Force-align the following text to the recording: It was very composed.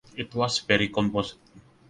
It 0.17 0.33
was 0.33 0.57
very 0.57 0.87
composed. 0.87 1.35